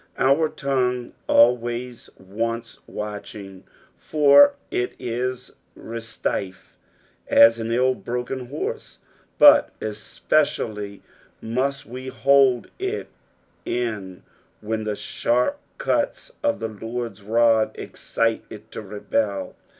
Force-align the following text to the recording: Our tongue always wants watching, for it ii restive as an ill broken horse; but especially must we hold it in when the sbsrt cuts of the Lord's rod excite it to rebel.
Our 0.17 0.49
tongue 0.49 1.13
always 1.27 2.09
wants 2.17 2.79
watching, 2.87 3.65
for 3.95 4.55
it 4.71 4.99
ii 4.99 5.35
restive 5.75 6.75
as 7.27 7.59
an 7.59 7.71
ill 7.71 7.93
broken 7.93 8.47
horse; 8.47 8.97
but 9.37 9.69
especially 9.79 11.03
must 11.39 11.85
we 11.85 12.07
hold 12.07 12.71
it 12.79 13.09
in 13.63 14.23
when 14.59 14.85
the 14.85 14.93
sbsrt 14.95 15.53
cuts 15.77 16.31
of 16.41 16.59
the 16.59 16.67
Lord's 16.67 17.21
rod 17.21 17.69
excite 17.75 18.43
it 18.49 18.71
to 18.71 18.81
rebel. 18.81 19.55